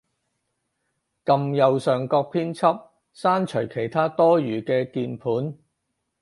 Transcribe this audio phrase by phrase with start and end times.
[1.23, 5.59] 撳右上角編輯，刪除其它多餘嘅鍵盤